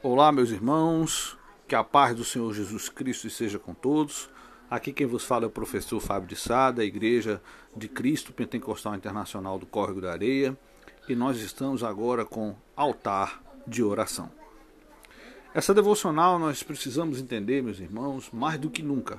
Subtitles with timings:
[0.00, 1.36] Olá, meus irmãos,
[1.66, 4.30] que a paz do Senhor Jesus Cristo esteja com todos.
[4.70, 7.42] Aqui quem vos fala é o professor Fábio de Sá, da Igreja
[7.76, 10.56] de Cristo Pentecostal Internacional do Córrego da Areia,
[11.08, 14.30] e nós estamos agora com altar de oração.
[15.52, 19.18] Essa devocional nós precisamos entender, meus irmãos, mais do que nunca,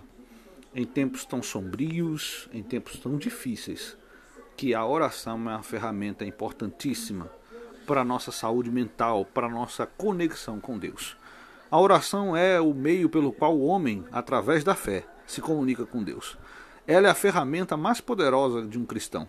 [0.74, 3.98] em tempos tão sombrios, em tempos tão difíceis,
[4.56, 7.30] que a oração é uma ferramenta importantíssima
[7.90, 11.18] para a nossa saúde mental, para a nossa conexão com Deus.
[11.72, 16.04] A oração é o meio pelo qual o homem, através da fé, se comunica com
[16.04, 16.38] Deus.
[16.86, 19.28] Ela é a ferramenta mais poderosa de um cristão,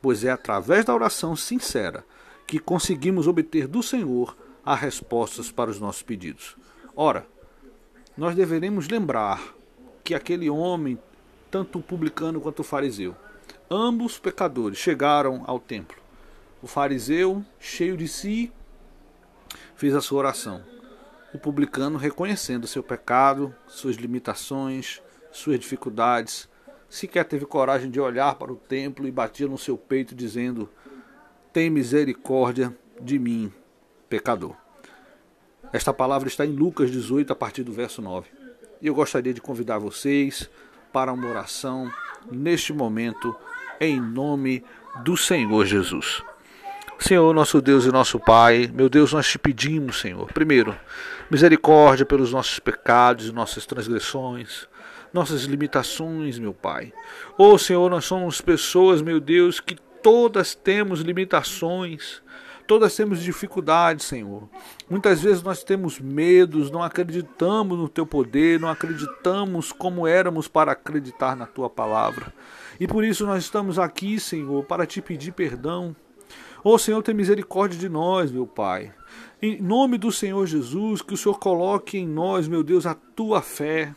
[0.00, 2.02] pois é através da oração sincera
[2.46, 4.34] que conseguimos obter do Senhor
[4.64, 6.56] as respostas para os nossos pedidos.
[6.96, 7.26] Ora,
[8.16, 9.54] nós deveremos lembrar
[10.02, 10.98] que aquele homem,
[11.50, 13.14] tanto o publicano quanto o fariseu,
[13.70, 16.07] ambos pecadores, chegaram ao templo
[16.62, 18.52] o fariseu, cheio de si,
[19.74, 20.62] fez a sua oração.
[21.32, 26.48] O publicano, reconhecendo seu pecado, suas limitações, suas dificuldades,
[26.88, 30.68] sequer teve coragem de olhar para o templo e batia no seu peito, dizendo:
[31.52, 33.52] Tem misericórdia de mim,
[34.08, 34.56] pecador.
[35.72, 38.30] Esta palavra está em Lucas 18, a partir do verso 9.
[38.80, 40.48] E eu gostaria de convidar vocês
[40.92, 41.92] para uma oração
[42.30, 43.36] neste momento,
[43.78, 44.64] em nome
[45.04, 46.22] do Senhor Jesus.
[47.00, 50.76] Senhor, nosso Deus e nosso Pai, meu Deus, nós te pedimos, Senhor, primeiro,
[51.30, 54.68] misericórdia pelos nossos pecados e nossas transgressões,
[55.12, 56.92] nossas limitações, meu Pai.
[57.38, 62.20] Oh, Senhor, nós somos pessoas, meu Deus, que todas temos limitações,
[62.66, 64.48] todas temos dificuldades, Senhor.
[64.90, 70.72] Muitas vezes nós temos medos, não acreditamos no teu poder, não acreditamos como éramos para
[70.72, 72.34] acreditar na tua palavra.
[72.80, 75.94] E por isso nós estamos aqui, Senhor, para te pedir perdão
[76.64, 78.92] Ô oh, Senhor, tem misericórdia de nós, meu Pai.
[79.40, 83.40] Em nome do Senhor Jesus, que o Senhor coloque em nós, meu Deus, a tua
[83.40, 83.94] fé.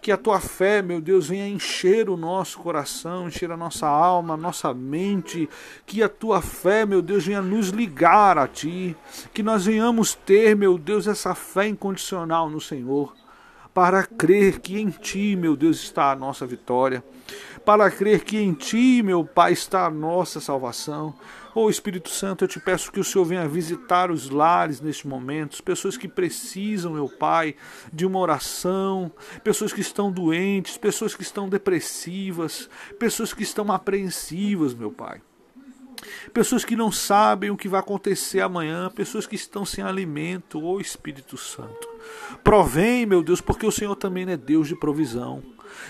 [0.00, 4.34] Que a tua fé, meu Deus, venha encher o nosso coração, encher a nossa alma,
[4.34, 5.48] a nossa mente.
[5.86, 8.96] Que a tua fé, meu Deus, venha nos ligar a ti.
[9.32, 13.14] Que nós venhamos ter, meu Deus, essa fé incondicional no Senhor.
[13.74, 17.02] Para crer que em ti, meu Deus, está a nossa vitória
[17.64, 21.14] para crer que em Ti, meu Pai, está a nossa salvação.
[21.54, 25.62] Oh Espírito Santo, eu te peço que o Senhor venha visitar os lares neste momento,
[25.62, 27.54] pessoas que precisam, meu Pai,
[27.92, 29.12] de uma oração,
[29.44, 32.68] pessoas que estão doentes, pessoas que estão depressivas,
[32.98, 35.20] pessoas que estão apreensivas, meu Pai.
[36.32, 40.74] Pessoas que não sabem o que vai acontecer amanhã, pessoas que estão sem alimento, ô
[40.74, 41.88] oh Espírito Santo.
[42.42, 45.42] Provém, meu Deus, porque o Senhor também é Deus de provisão.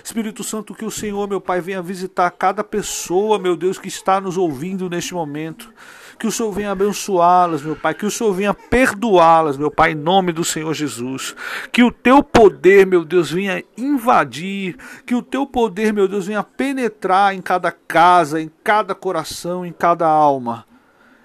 [0.03, 4.21] Espírito Santo, que o Senhor, meu Pai, venha visitar cada pessoa, meu Deus, que está
[4.21, 5.73] nos ouvindo neste momento.
[6.23, 7.95] Que o Senhor venha abençoá-las, meu Pai.
[7.95, 11.35] Que o Senhor venha perdoá-las, meu Pai, em nome do Senhor Jesus.
[11.73, 14.77] Que o teu poder, meu Deus, venha invadir.
[15.05, 19.73] Que o teu poder, meu Deus, venha penetrar em cada casa, em cada coração, em
[19.73, 20.65] cada alma,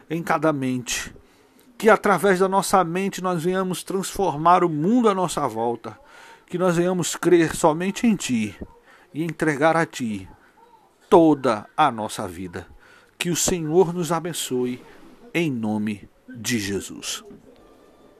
[0.09, 1.13] em cada mente.
[1.77, 5.95] Que através da nossa mente nós venhamos transformar o mundo à nossa volta
[6.47, 8.57] que nós venhamos crer somente em Ti
[9.13, 10.27] e entregar a Ti
[11.07, 12.65] toda a nossa vida.
[13.17, 14.81] Que o Senhor nos abençoe,
[15.33, 17.23] em nome de Jesus.